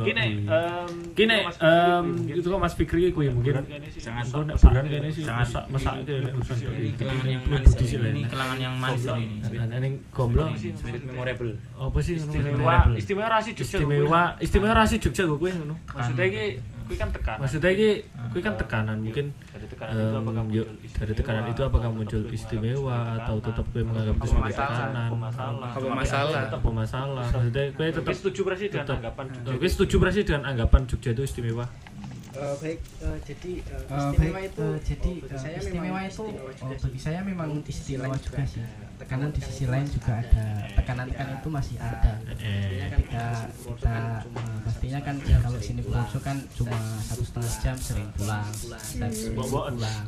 itu 2.28 2.46
kok 2.46 2.60
Mas 2.60 2.74
Fikri 2.74 3.10
mungkin 3.12 3.54
sangat 3.96 4.26
buran 4.60 4.84
kene 4.86 5.08
sih. 5.08 5.24
Sangat. 5.24 5.48
masak 5.48 5.64
masak 5.72 5.94
urusan 6.04 6.56
ini 6.76 6.90
kelangan 6.94 7.26
yang 7.28 7.42
manis 7.48 7.72
ini. 7.80 8.22
kelangan 8.28 8.58
yang 8.60 8.74
manis 8.76 9.04
ini. 9.08 9.36
Nah, 9.56 9.78
ning 9.80 9.94
gomblo 10.12 10.44
spirit 10.54 11.02
memorable. 11.08 11.52
Apa 11.80 11.98
sih 12.04 12.14
istimewa 12.20 12.76
istimewa 12.94 13.28
rasi 13.32 13.50
Jogja 13.56 13.76
istimewa 13.80 14.22
istimewa 14.42 14.74
rasi 14.76 14.96
Jogja 15.00 15.22
kok 15.24 15.38
kuwi 15.40 15.52
ngono. 15.56 15.74
maksudnya 15.88 16.24
ini 16.28 16.44
kuwi 16.88 16.96
kan 16.96 17.08
tekan 17.12 17.36
Maksudnya 17.36 17.70
iki 17.76 17.90
kuwi 18.32 18.40
kan 18.40 18.54
tekanan 18.56 18.96
mungkin 19.04 19.26
dari 19.52 19.66
tekanan 19.68 19.92
itu 19.92 20.16
apakah 20.16 20.42
muncul 20.44 20.66
dari 20.96 21.12
tekanan 21.12 21.44
itu 21.52 21.62
apakah 21.64 21.90
muncul 21.92 22.22
istimewa 22.32 22.96
atau 23.20 23.36
tetap 23.44 23.64
gue 23.76 23.82
menganggap 23.84 24.16
itu 24.16 24.26
sebagai 24.32 24.56
tekanan? 24.56 25.08
masalah 25.12 25.68
apa 25.68 25.88
masalah 25.92 26.42
apa 26.48 26.70
masalah 26.72 27.26
maksudnya 27.28 27.64
gue 27.76 27.86
tetap 27.92 28.14
setuju 28.16 28.40
berarti 28.48 28.64
dengan 28.72 28.86
tetap 28.88 28.96
anggapan 29.04 29.24
gue 29.60 29.68
setuju 29.68 29.94
berarti 30.00 30.20
dengan 30.24 30.42
anggapan 30.48 30.80
Jogja 30.88 31.10
itu 31.12 31.22
istimewa 31.28 31.64
Eh, 32.30 32.54
baik 32.60 32.78
eh, 33.00 33.18
jadi 33.24 33.52
eh, 33.58 33.82
Eh, 33.88 33.98
istimewa 33.98 34.36
baik, 34.36 34.48
itu 34.48 34.62
eh, 34.62 34.76
jadi, 34.84 35.10
oh, 35.10 35.16
bagi 35.18 35.32
eh, 35.32 35.40
saya 35.40 35.56
istimewa 35.58 36.00
itu, 36.02 36.22
oh, 36.22 36.52
juga 36.52 36.74
bagi 36.78 37.00
saya 37.00 37.18
memang 37.22 37.48
Di 37.58 37.60
sisi 37.66 37.80
istimewa 37.94 38.04
lain 38.06 38.20
juga 38.20 38.42
sih. 38.44 38.62
tekanan 38.98 39.30
di 39.30 39.40
sisi 39.40 39.64
lain 39.64 39.86
juga 39.86 40.12
ada. 40.12 40.46
tekanan-tekanan 40.74 41.34
itu 41.36 41.48
masih 41.48 41.76
ada. 41.78 42.12
Eh 42.36 42.90
kita 42.90 43.24
kita 43.46 43.96
eh, 44.26 44.58
pastinya 44.60 45.00
kan 45.00 45.14
kalau 45.22 45.58
sini 45.58 45.80
Bungsu 45.80 46.18
kan 46.18 46.36
cuma 46.52 46.78
satu 47.00 47.22
setengah 47.22 47.52
jam 47.60 47.76
sering 47.78 48.08
pulang. 48.12 48.42
dan 48.92 49.10
sering 49.10 49.34
Bawa-bawaan. 49.34 49.72
pulang. 49.74 50.02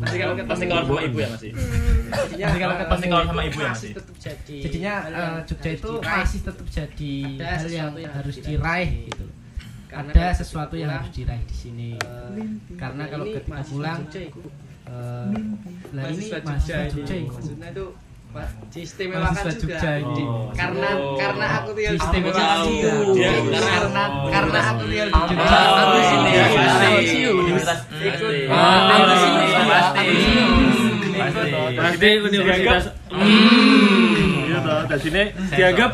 pasti 0.00 0.16
kalau 0.16 0.34
pasti 0.42 0.64
kalau 0.66 0.82
sama 0.82 1.00
ibu 1.02 1.16
ya 1.16 1.28
masih 1.30 1.50
Pasti 2.10 2.58
kalau 2.58 2.74
eh, 2.74 2.88
pasti 2.88 3.06
kalau 3.06 3.24
sama 3.24 3.42
ibu 3.44 3.58
ya 3.58 3.68
masih 3.68 3.70
masih 3.70 3.90
tetap 3.92 4.16
jadi 4.18 4.56
jadinya 4.60 4.92
hal 4.96 5.12
eh, 5.12 5.14
yang 5.14 5.34
Jogja 5.44 5.60
harus 5.62 5.76
itu 5.76 5.90
diraih. 5.92 6.18
masih 6.18 6.40
tetap 6.40 6.66
jadi 6.66 7.12
hal 7.38 7.68
yang 7.70 7.90
harus 8.10 8.36
diraih 8.40 8.90
gitu 9.06 9.24
Karena 9.90 10.10
ada 10.14 10.26
sesuatu 10.32 10.74
yang 10.78 10.86
pulang, 10.86 11.02
harus 11.02 11.10
diraih 11.10 11.42
di 11.42 11.56
sini. 11.56 11.88
Eh, 11.98 12.46
karena 12.78 13.02
kalau 13.10 13.24
ketika 13.26 13.62
pulang 13.66 13.98
eh, 14.06 14.30
lah 15.90 16.02
ini 16.06 16.24
mahasiswa 16.30 16.38
mahasiswa 16.46 16.78
Jogja 16.88 17.14
maksudnya 17.26 17.68
itu 17.70 17.86
diistimewakan 18.70 19.44
juga. 19.50 19.74
Jogja 19.74 19.92
ini. 19.98 20.14
Di- 20.14 20.30
karena 20.54 20.88
Oh. 20.94 21.18
karena 21.18 21.46
aku 21.58 21.70
tinggal 21.74 21.94
di 21.94 21.98
Jogja. 21.98 22.46
juga. 22.62 22.92
Dia 23.10 23.30
karena 23.66 24.02
Oh. 24.06 24.30
karena 24.30 24.58
aku 24.62 24.82
tinggal 24.86 25.08
di 25.10 25.14
Jogja. 25.18 25.58
Aku 25.58 25.96
iya, 25.98 26.06
sini 26.06 26.30
iya. 26.30 27.30
Universitas 27.34 27.80
ikut 27.90 28.30
pasti. 28.46 28.86
Aku 28.94 29.14
sini. 29.18 29.42
Pasti. 29.66 29.98
aku 29.98 30.14
sini. 30.78 31.02
Pasti. 31.18 31.58
pasti. 31.74 32.08
Universitas 32.22 32.84
hmm 33.10 34.30
iya 34.50 34.58
toh 34.66 34.82
dari 34.86 35.02
sini 35.02 35.22
dianggap 35.50 35.90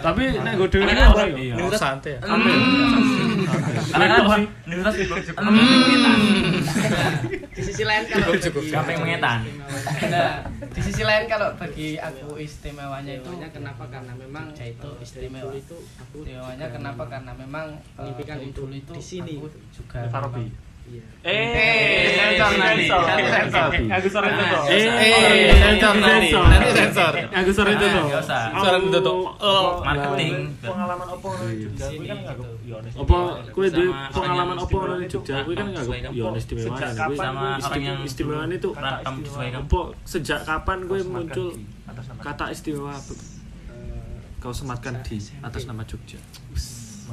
tapi 0.00 0.22
nek 0.38 0.52
gue 0.54 0.68
Karena 0.70 1.02
ora 1.10 1.24
iya. 1.28 1.54
yo 1.58 1.66
Oh, 1.66 1.74
santai. 1.74 2.14
Ya 2.16 2.26
Karena 3.92 4.06
kan 4.24 4.42
universitas 4.64 4.96
itu 5.02 5.14
di 7.52 7.62
sisi 7.62 7.82
lain 7.84 8.02
kalau 8.08 8.32
Cukup, 8.38 8.62
bagi- 8.64 8.72
gampang 8.72 8.98
mengetan. 9.02 9.38
Nah, 10.08 10.30
di 10.72 10.80
sisi 10.80 11.02
lain 11.04 11.24
kalau 11.28 11.48
bagi 11.58 12.00
aku 12.00 12.38
istimewanya 12.40 13.12
itu 13.20 13.28
kenapa? 13.52 13.84
Karena 13.92 14.12
memang 14.16 14.50
itu 14.56 14.90
istimewa. 15.02 15.52
itu 15.52 15.76
aku 16.00 16.16
istimewanya 16.24 16.66
kenapa? 16.72 17.02
Karena 17.06 17.32
memang 17.36 17.76
mengimpikan 17.98 18.38
itu 18.40 18.62
itu 18.70 18.92
di 18.92 19.02
sini. 19.02 19.32
juga. 19.72 19.98
Iya. 20.82 21.02
eh 21.22 22.04
sensor 22.12 22.50
nanti, 22.58 22.84
sensor. 22.84 23.02
Sensor. 23.30 23.68
aku 23.88 24.08
sore 24.10 24.26
itu 24.28 24.42
tuh. 24.42 24.60
Eh 24.66 24.82
Eh, 24.82 25.54
sensor 25.54 25.94
nanti, 25.96 26.28
sensor. 26.28 26.44
Nanti 26.44 26.70
sensor. 26.74 27.12
aku 27.30 27.50
sore 27.50 27.70
itu 27.72 27.86
tuh. 27.86 28.04
Nggak 28.04 28.22
usah. 28.22 28.42
Suara 28.52 28.76
itu 28.78 28.98
tuh. 29.00 29.18
Oh, 29.38 29.66
marketing. 29.80 30.34
pengalaman 30.58 31.06
apa 31.06 31.26
orang 31.28 31.50
Jogja 31.54 31.86
kuwi 31.88 32.02
kan 32.02 32.16
Sini, 32.18 32.26
nggak 32.26 32.36
yo 32.62 32.74
honest. 32.76 32.96
apa? 32.98 33.16
Kue 33.48 33.66
Sama 33.66 33.76
duwe 33.76 33.88
pengalaman 34.10 34.56
orang 34.56 34.60
istimewa 34.60 34.96
Jogja. 35.06 35.36
Kue 35.40 35.54
kan 35.54 35.62
apa? 35.62 35.70
nggak 35.70 35.84
Sesuai 35.84 36.00
yo 36.10 36.22
honest 36.26 36.44
istimewa 36.44 36.66
Sejak 36.66 36.80
kan 36.82 36.92
kapan 36.92 37.06
kuwi 37.06 37.16
sama 37.16 37.46
orang 37.62 37.82
yang 37.82 37.98
istimewa 38.02 38.42
itu 38.48 38.70
apa 39.54 39.80
sejak 40.04 40.40
kapan 40.42 40.78
gue 40.82 41.00
muncul 41.04 41.48
kata 42.18 42.44
istimewa 42.50 42.94
kau 44.38 44.50
sematkan 44.50 44.98
di 45.00 45.16
atas 45.40 45.62
nama 45.64 45.86
Jogja 45.86 46.18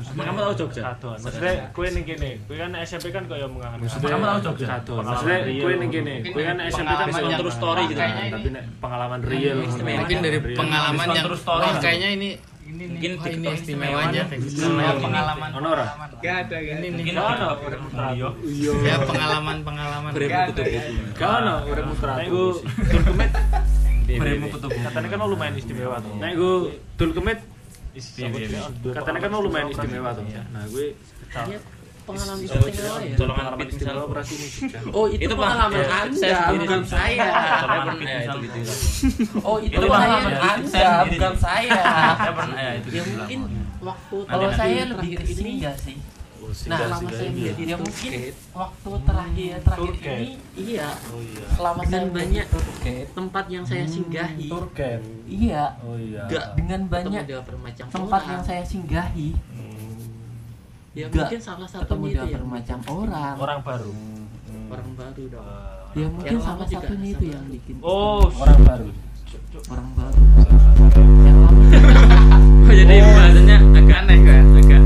Emang 0.01 0.25
kamu 0.25 0.39
tahu 0.39 0.53
Jogja? 0.55 0.81
Kadon. 0.87 1.17
Maksudnya 1.19 1.53
kue 1.69 1.87
ning 1.89 2.03
kene, 2.03 2.31
kue 2.47 2.55
kan 2.55 2.71
SMP 2.81 3.05
kan 3.09 3.23
kaya 3.27 3.45
mengangan. 3.45 3.77
maksudnya 3.79 4.09
Kamu 4.09 4.25
tahu 4.25 4.39
Jogja? 4.47 4.65
Kadon. 4.71 5.03
Maksudnya 5.03 5.37
kue 5.45 5.73
ning 5.75 5.89
kene 5.89 6.15
kue 6.25 6.43
kan 6.43 6.57
SMP 6.63 6.89
kan 6.89 6.97
Pengalaman 6.99 7.09
bisa 7.09 7.19
yang 7.19 7.39
true 7.39 7.49
true 7.49 7.55
story 7.57 7.81
gitu 7.83 7.91
gitu. 7.91 8.01
kan 8.01 8.29
tapi 8.29 8.47
nek 8.49 8.63
pengalaman 8.77 9.19
real 9.25 9.57
mungkin 9.65 10.17
dari 10.21 10.37
pengalaman 10.53 11.07
yang 11.09 11.25
terus 11.25 11.41
story. 11.41 11.63
wah 11.65 11.75
kayaknya 11.81 12.09
ini 12.15 12.29
Mungkin 12.69 13.17
wah, 13.17 13.25
ini 13.25 13.33
TikTok 13.41 13.53
istimewanya 13.57 14.23
gitu 14.29 14.61
pengalaman 15.01 15.49
Ono 15.57 15.67
ora? 15.73 15.85
Gak 16.21 16.35
ada 16.45 16.55
gak 16.61 16.75
ada. 16.77 16.85
ini 16.85 16.87
Mungkin 16.93 17.13
nih 17.17 17.25
ada 17.25 17.47
Iya. 18.13 18.29
iya 18.45 18.71
ya 18.85 18.95
pengalaman 19.01 19.57
pengalaman 19.65 20.11
Gak 20.13 20.53
ada. 20.53 20.61
Gak 21.17 21.31
ono 21.41 21.55
urip 21.65 21.85
mutra. 21.89 22.11
Nek 22.13 22.27
gue 22.29 22.47
dul 22.85 23.01
katanya 24.69 25.07
kan 25.09 25.19
lumayan 25.25 25.53
istimewa 25.57 25.97
tuh. 25.97 26.13
Nek 26.17 26.31
gue 26.37 26.53
dul 26.93 27.09
Istimewa. 27.99 28.67
katanya 28.95 29.19
kan 29.19 29.29
lumayan 29.37 29.67
istimewa 29.69 30.09
tuh. 30.11 30.23
Nah, 30.25 30.63
gue 30.65 30.85
pengalaman 32.07 32.41
istimewa 32.41 32.97
ini 32.97 33.13
Jogja. 33.13 33.93
oh 34.89 35.05
itu, 35.05 35.21
Itu 35.21 35.33
pengalaman 35.37 35.77
Pak. 35.77 36.01
anda 36.01 36.39
bukan 36.57 36.81
saya. 36.83 37.27
Oh 39.45 39.57
itu, 39.61 39.77
pengalaman 39.77 40.33
anda 40.33 40.65
Saya 40.65 40.89
sendiri. 40.89 41.11
bukan 41.13 41.33
saya. 41.37 41.79
Saya 42.17 42.31
pernah 42.33 42.57
ya 42.57 42.71
itu 42.75 42.89
ya 42.89 43.03
mungkin 43.05 43.39
waktu 43.79 44.17
kalau 44.25 44.49
saya 44.51 44.81
lebih 44.87 45.09
ke 45.15 45.23
sini 45.27 45.51
enggak 45.61 45.75
sih 45.77 45.95
singgah 46.49 46.79
selama 46.79 46.97
singgah 46.97 47.13
saya 47.13 47.25
ini 47.25 47.39
ya. 47.39 47.51
menjadi 47.51 47.63
ya 47.63 47.75
mungkin 47.77 48.11
waktu 48.51 48.91
terakhir 49.01 49.53
terakhir 49.59 49.77
Tour 49.85 49.95
guide. 49.99 50.19
ini 50.19 50.31
iya 50.55 50.87
Oh 51.05 51.19
iya. 51.19 51.45
selama 51.49 51.79
Dengan 51.79 51.91
saya 51.99 52.09
banyak 52.09 52.47
banyak 52.49 53.05
tempat 53.09 53.43
yang 53.47 53.63
saya 53.63 53.85
singgahi 53.85 54.47
Tour 54.47 54.65
guide. 54.71 55.03
iya 55.25 55.63
Oh 55.79 55.95
iya. 55.95 56.21
dengan 56.53 56.81
banyak 56.85 57.11
Ketemu 57.19 57.29
dengan 57.29 57.43
bermacam 57.45 57.85
tempat 57.89 58.19
orang. 58.19 58.29
yang 58.29 58.41
saya 58.43 58.63
singgahi 58.63 59.29
Hmm. 59.49 59.97
ya 60.91 61.05
Nggak 61.05 61.17
mungkin 61.19 61.39
salah 61.39 61.67
satunya 61.67 62.09
itu 62.09 62.23
ya 62.25 62.35
bermacam 62.35 62.79
orang 62.87 63.35
Orang 63.37 63.59
baru. 63.61 63.91
orang 64.69 64.89
baru 64.93 65.23
dong 65.27 65.45
ya 65.91 66.05
mungkin 66.07 66.29
Yang 66.29 66.41
salah 66.41 66.67
satunya 66.67 67.09
itu 67.09 67.19
sama. 67.19 67.33
yang 67.33 67.45
bikin 67.47 67.75
Oh, 67.81 68.21
orang 68.33 68.61
baru. 68.63 68.87
orang 69.67 69.89
baru 69.91 70.21
yang 71.19 71.37
lama 71.39 71.61
Kok 72.65 72.75
jadi 72.75 72.93
bahasanya 73.03 73.57
agak 73.71 73.97
aneh 73.99 74.17
ya? 74.19 74.37
Agak 74.55 74.81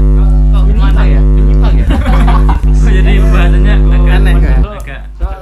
jadi 2.94 3.14
bahasanya 3.26 3.74
agak 3.82 4.16
aneh 4.22 4.34
kok 4.38 4.46
ya? 4.46 4.60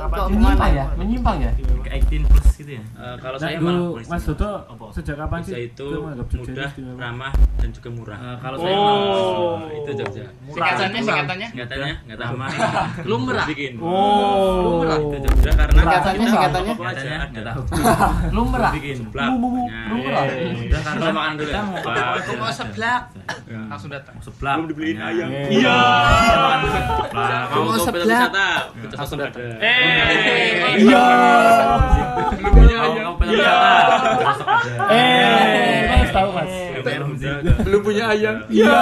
Agak 0.08 0.25
menyimpang 0.31 0.72
ya? 0.72 0.86
Menyimpang 0.96 1.38
ya? 1.43 1.51
agak 1.51 1.70
18 1.70 1.70
Eh, 2.91 3.15
kalau 3.17 3.33
Nah, 3.33 3.41
saya 3.41 3.55
dulu 3.57 3.71
malah 3.71 3.98
Mas 3.98 4.07
Mas 4.12 4.24
Dodo 4.27 4.51
sejak 4.91 5.15
kapan 5.17 5.39
sih? 5.41 5.51
Jogja 5.51 5.60
itu 5.63 5.88
mudah, 6.38 6.69
ramah 6.95 7.31
dan 7.57 7.69
juga 7.71 7.89
murah. 7.89 8.17
Eh, 8.19 8.38
kalau 8.38 8.57
saya 8.57 8.71
Oh. 8.71 8.83
malah 8.83 9.74
itu 9.74 9.91
Jogja. 9.95 10.24
Singkatannya, 10.45 11.00
singkatannya. 11.01 11.48
Singkatannya 11.50 11.93
nggak 12.05 12.17
ramah. 12.19 12.50
Lumrah. 13.03 13.45
Bikin. 13.48 13.74
Oh. 13.79 13.89
Lumrah. 14.62 14.98
Itu 15.00 15.17
Jogja 15.24 15.51
karena 15.55 15.79
Singkatannya, 15.81 16.27
singkatannya. 16.27 16.74
Aja 16.77 17.13
ada. 17.25 17.51
lumrah 18.29 18.71
Bikin. 18.75 18.98
Lumrah 19.01 19.29
Udah 20.62 20.81
karena 20.83 21.10
makan 21.12 21.33
dulu 21.39 21.50
ya. 21.50 21.62
Aku 22.21 22.31
mau 22.38 22.51
seblak. 22.51 23.01
Langsung 23.50 23.89
datang. 23.89 24.15
Seblak. 24.21 24.55
Belum 24.60 24.67
dibeliin 24.69 25.00
ayam. 25.00 25.29
Iya. 25.50 25.77
Mau 27.50 27.63
mau 27.65 27.77
seblak. 27.79 28.29
Kita 28.77 28.95
langsung 29.00 29.17
datang. 29.17 29.41
Eh. 29.57 30.86
Iya. 30.86 31.05
Belum 32.81 33.13
punya 33.13 33.13
ayam. 33.13 33.13
Mau 33.13 33.15
ke 33.15 33.23
wisata. 33.27 34.09
Besok 34.21 34.47
ada. 34.47 34.85
Eh, 34.89 35.81
Mas 35.91 36.09
tahu 36.09 36.29
Mas. 36.33 36.50
Belum 37.61 37.81
punya 37.81 38.03
ayam. 38.09 38.35
Iya. 38.50 38.79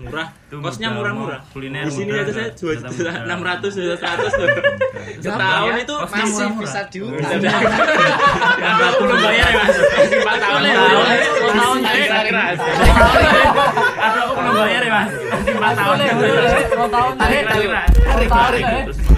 Murah. 0.00 0.28
Kosnya 0.50 0.88
murah-murah. 0.90 1.40
Kuliner 1.52 1.86
di 1.86 1.92
sini 1.92 2.10
aja 2.10 2.32
saya 2.32 2.50
jual 2.50 2.74
juta 2.82 3.12
enam 3.22 3.38
ratus 3.38 3.70
juta 3.76 3.94
seratus 3.94 4.32
loh. 4.40 4.48
Setahun 5.20 5.74
itu 5.78 5.94
Masih 6.10 6.48
bisa 6.58 6.80
diutang. 6.90 7.38
enam 7.38 8.74
ratus 8.80 8.98
belum 8.98 9.18
bayar 9.20 9.46
ya 9.46 9.60
mas. 9.60 9.76
Empat 10.10 10.36
tahun 10.40 10.60
ya. 10.64 10.74
Sepuluh 11.22 11.54
tahun. 11.54 11.76
Aduh 14.00 14.20
aku 14.24 14.32
belum 14.34 14.54
bayar 14.56 14.82
ya 14.82 14.90
mas. 14.90 15.10
Empat 15.46 15.72
tahun 15.76 15.96
ya. 16.00 16.12
mau 16.74 16.88
tahun 16.88 17.12
Tarik 17.14 17.44
tarik 18.26 19.09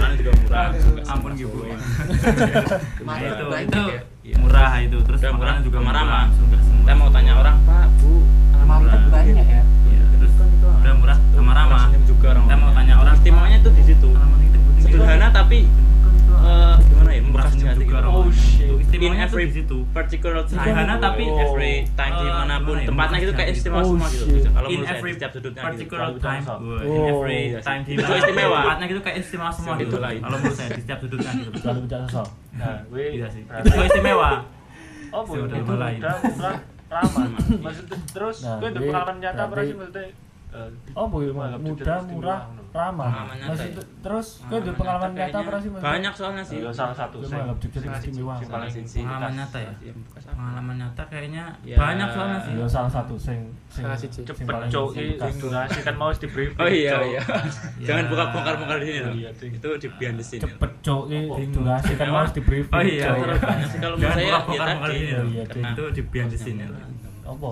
Nah 3.03 3.17
itu 3.19 3.45
itu 3.67 3.83
murah 4.39 4.71
itu. 4.79 4.97
Terus 5.03 5.19
makanan 5.35 5.61
juga 5.67 5.79
ramah. 5.83 6.25
Saya 6.83 6.95
mau 6.99 7.09
tanya 7.11 7.33
orang 7.39 7.57
pak 7.63 7.87
bu. 7.99 8.23
market 8.63 9.01
banyak 9.11 9.43
ya? 9.43 9.63
Iya, 9.91 10.03
terus 10.19 10.33
udah 10.63 10.93
murah 10.99 11.17
Every 19.45 19.63
particular 19.89 20.41
time. 20.41 20.55
Sederhana 20.55 20.95
tapi 20.97 21.23
every 21.25 21.73
time 21.91 22.13
di 22.15 22.25
mana 22.25 22.55
pun 22.57 22.75
tempatnya 22.79 23.17
gitu 23.19 23.33
kayak 23.33 23.49
istimewa 23.51 23.79
Oh, 23.79 23.87
semua 23.89 24.07
gitu. 24.07 24.23
Kalau 24.45 24.67
in 24.67 24.73
menurut 24.73 24.85
saya 24.85 24.97
every 24.97 25.09
di 25.09 25.15
setiap 25.15 25.31
sudutnya 25.33 25.61
gitu. 25.61 25.67
particular 25.67 26.03
Kalau 26.03 26.19
time 26.19 26.39
bisa. 26.39 26.53
in 26.55 26.91
Oh. 26.93 27.11
every 27.11 27.39
time 27.59 27.81
di 27.81 27.91
Itu 27.93 28.11
istimewa. 28.13 28.59
tempatnya 28.59 28.85
gitu 28.87 29.01
kayak 29.01 29.17
istimewa 29.19 29.51
semua 29.51 29.73
gitu 29.75 29.87
itu. 29.89 29.97
kalau 29.97 30.37
menurut 30.37 30.55
saya 30.55 30.69
di 30.69 30.81
setiap 30.81 30.99
sudutnya 30.99 31.31
gitu 31.33 31.49
Lalu 31.63 31.79
bicara 31.81 32.05
sosok. 32.05 32.27
Nah, 32.53 32.75
gue 32.85 33.03
iya 33.11 33.27
sih 33.27 33.41
itu 33.41 33.49
berarti- 33.49 33.69
juga 33.69 33.85
istimewa 33.85 34.29
Oh, 35.11 35.21
bu, 35.21 35.33
Sudah 35.35 35.45
itu 35.53 35.65
mulai. 35.67 35.93
udah 35.95 36.15
ramah. 36.89 37.25
Maksudnya 37.59 37.97
terus 38.09 38.37
Nah, 38.41 38.57
gue 38.57 38.65
ada 38.65 38.73
jadi 38.73 38.87
pengalaman 38.87 39.15
nyata 39.19 39.43
berarti- 39.45 39.67
sih 39.67 39.75
maksudnya? 39.75 40.09
Oh, 40.93 41.07
Jogja 41.09 41.57
mudah, 41.57 41.99
murah, 42.05 42.41
ramah. 42.69 43.09
Maksud- 43.33 43.73
ya? 43.73 43.83
terus 44.01 44.27
gue 44.43 44.57
ada 44.57 44.71
pengalaman 44.73 45.09
nyata 45.13 45.37
apa 45.39 45.57
sih? 45.57 45.69
Mas? 45.69 45.81
Banyak 45.81 46.13
soalnya 46.13 46.43
sih. 46.43 46.57
Iya, 46.57 46.69
salah 46.69 46.95
satu. 46.95 47.17
Saya- 47.21 47.49
pengalaman 47.53 49.33
nyata 49.33 49.57
ya 49.59 49.73
Iya, 49.79 49.93
pengalaman 50.25 50.75
nyata 50.77 51.03
kayaknya 51.05 51.45
Ya. 51.61 51.77
banyak 51.77 52.07
soalnya 52.09 52.39
sih 52.41 52.53
Iya, 52.53 52.65
salah 52.65 52.91
satu 52.91 53.13
sing 53.15 53.39
sing 53.67 53.85
cepet 54.25 54.55
cok 54.69 54.87
durasi 55.39 55.79
kan 55.81 55.95
mau 55.95 56.09
di 56.09 56.27
briefing 56.27 56.59
Oh 56.59 56.69
iya 56.69 56.93
iya. 57.03 57.21
Ya. 57.81 57.85
Jangan 57.89 58.03
buka 58.09 58.23
bongkar-bongkar 58.31 58.77
di 58.79 58.85
sini 58.87 58.99
loh. 59.01 59.13
Itu 59.33 59.69
di 59.77 59.87
behind 59.91 60.17
the 60.17 60.25
scene. 60.25 60.41
cepet 60.41 60.71
cok 60.81 61.03
durasi 61.49 61.91
kan 61.93 62.07
harus 62.09 62.33
di 62.33 62.41
briefing. 62.41 62.73
Oh 62.73 62.83
iya, 62.83 63.09
kalau 63.13 63.95
saya 63.97 64.37
buka 64.41 64.53
ya 64.55 64.77
tadi. 64.79 64.93
di 64.93 64.97
sini 64.97 65.13
loh. 65.13 65.45
Karena 65.45 65.69
itu 65.69 65.83
di 65.89 66.01
behind 66.03 66.29
the 66.29 66.39
scene 66.39 66.59
Apa? 67.23 67.49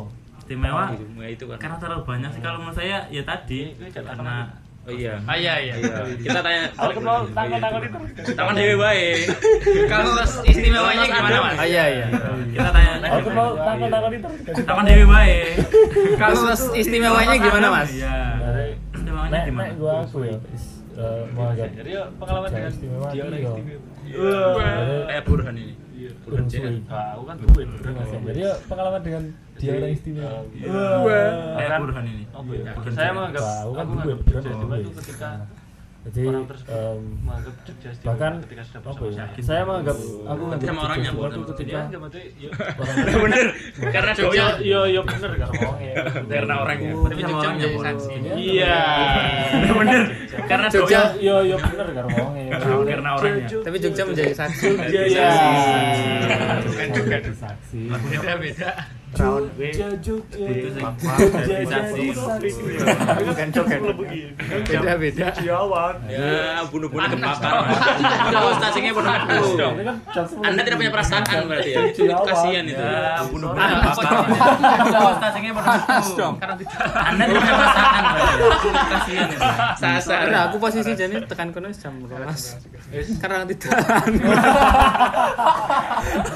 Istimewa 0.51 0.83
itu 1.31 1.43
kan. 1.47 1.57
karena 1.57 1.75
terlalu 1.79 2.01
banyak 2.03 2.29
sih 2.35 2.41
kalau 2.43 2.57
menurut 2.59 2.75
saya 2.75 2.97
ya 3.07 3.23
tadi 3.23 3.61
jangan 3.95 4.15
karena 4.19 4.37
Oh 4.81 4.89
iya. 4.89 5.13
Ah 5.29 5.37
iya 5.37 5.61
iya. 5.61 5.77
Kita 6.25 6.41
tanya. 6.41 6.65
Aku 6.73 7.05
mau 7.05 7.21
tangan-tangan 7.37 7.85
itu. 7.85 8.33
Tangan 8.33 8.53
dewe 8.57 8.73
baik. 8.81 9.29
Kalau 9.85 10.17
istimewanya 10.41 11.05
gimana 11.05 11.37
mas? 11.37 11.53
Ah 11.61 11.67
iya 11.69 11.83
iya. 11.85 12.05
kita 12.49 12.69
tanya 12.73 12.91
Aku 13.13 13.29
mau 13.29 13.49
tangan-tangan 13.61 14.09
itu. 14.09 14.29
tangan 14.65 14.83
dewi 14.89 15.05
baik 15.05 15.45
Kalau 16.17 16.41
istimewanya 16.73 17.35
gimana 17.37 17.67
mas? 17.69 17.89
iya 17.93 18.17
istimewanya 18.91 19.39
gimana 19.45 19.67
nek 19.69 19.73
gua 19.77 19.93
aku 20.01 20.17
ya. 20.25 20.37
eh, 20.97 21.69
Jadi 21.77 21.89
ya 21.93 22.03
pengalaman 22.19 22.49
dengan 22.49 22.71
istimewa 22.71 23.07
dia 23.13 23.23
orang 23.25 23.37
iya. 23.37 23.49
istimewa. 23.53 24.63
Kayak 25.07 25.23
Burhan 25.29 25.55
ini. 25.57 25.73
Suwe. 26.47 26.69
Nah, 26.87 27.07
aku 27.13 27.23
kan? 27.25 27.35
Duit. 27.37 27.67
Jadi 28.23 28.39
ya 28.39 28.53
pengalaman 28.65 29.01
dengan 29.01 29.23
dia 29.57 29.71
orang 29.73 29.91
istimewa. 29.91 30.31
kayak 31.53 31.69
Kan- 31.69 31.81
Burhan 31.83 32.03
ini. 32.05 32.23
Ya? 32.25 32.73
Saya 32.73 32.91
saya. 32.91 33.11
menganggap 33.11 33.43
Wah, 33.43 33.57
aku 33.61 33.71
kan 33.73 33.85
duit, 33.93 34.17
itu 34.81 34.91
ketika 34.97 35.29
Jadi 36.01 36.19
orang 36.25 36.49
em, 36.49 36.99
menganggap 37.21 37.55
Jogja 37.61 37.89
bahkan 38.01 38.31
ketika 38.41 38.63
sudah 38.65 38.79
apa 38.81 38.89
bersama 38.89 39.05
ya? 39.05 39.13
saya. 39.13 39.45
Saya 39.45 39.61
menganggap 39.63 39.97
aku 40.01 40.41
menganggap 40.41 40.65
sama 40.65 40.81
orangnya, 40.81 41.09
Jogja 41.11 41.29
sama 41.29 41.45
ketika 41.45 41.61
Iya, 41.61 41.77
ya. 42.41 42.49
orang 42.73 42.95
Bener. 43.21 43.47
Karena 43.91 44.11
Yo 44.11 44.17
Jogja. 44.17 44.45
yo 44.59 44.79
yo 44.87 45.01
bener 45.03 45.31
kan 45.31 45.47
ngomongnya. 45.51 45.93
Karena 46.33 46.53
orangnya. 46.57 46.91
tapi 46.97 47.13
sama 47.13 47.21
Jogja 47.21 47.37
orangnya 47.37 47.53
menjadi 47.53 47.77
saksi. 47.85 48.13
Iya. 48.33 48.77
bener 49.71 50.01
karena 50.41 50.67
Jogja 50.67 51.01
yo 51.17 51.35
yo 51.43 51.55
bener 51.59 51.87
kan 51.87 52.03
ngomongnya. 52.03 52.53
karena 52.83 53.09
orangnya 53.13 53.47
Tapi 53.61 53.77
Jogja 53.77 54.03
menjadi 54.03 54.33
saksi. 54.33 54.67
Iya. 54.89 55.29
Bukan 56.65 56.87
juga 56.91 57.15
saksi. 57.31 57.79
Beda 58.09 58.33
beda. 58.35 58.71
Jogja 59.11 59.87
Jogja. 59.99 60.47
Bukan. 63.21 63.47
Beda 64.63 64.93
beda. 64.95 65.27
Ya, 66.07 66.63
bunuh-bunuh 66.71 67.07
kebakar. 67.11 67.51
Terus 68.31 68.55
stasiunnya 68.55 68.91
penuh 68.95 69.11
aduh. 69.11 69.71
Ini 69.75 69.83
kan 69.83 69.95
jokes 70.15 70.31
Anda 70.39 70.61
tidak 70.63 70.77
punya 70.79 70.91
perasaan 70.95 71.43
berarti 71.43 71.69
ya. 71.75 71.81
Kasihan 72.23 72.63
itu. 72.63 72.79
ya 72.79 73.19
bunuh 73.27 73.49
bunuh 73.51 75.13
stasiunnya 75.19 75.51
anda 75.59 77.23
tidak 77.27 77.41
punya 77.43 77.55
perasaan 77.59 78.03
ya. 78.03 78.23
kasihan 78.71 79.27
itu 79.27 79.43
Sasar. 79.75 80.31
aku 80.47 80.57
posisi 80.57 80.91
jadi 80.95 81.15
tekan 81.27 81.51
kono 81.51 81.67
jam 81.75 81.99
12. 81.99 83.19
Karena 83.19 83.43
tidak. 83.43 83.71